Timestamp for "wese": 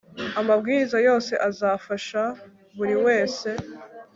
3.05-3.49